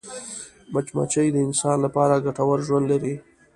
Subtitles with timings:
[0.73, 3.15] مچمچۍ د انسان لپاره ګټور ژوند لري